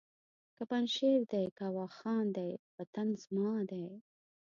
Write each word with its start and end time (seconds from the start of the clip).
که 0.55 0.61
پنجشېر 0.69 1.19
دی 1.31 1.45
که 1.57 1.65
واخان 1.75 2.25
دی 2.37 2.51
وطن 2.77 3.07
زما 3.23 3.53
دی! 3.69 3.87